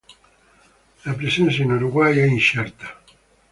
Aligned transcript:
La 1.05 1.13
presenza 1.13 1.61
in 1.61 1.73
Uruguay 1.73 2.17
è 2.17 2.23
incerta. 2.23 3.01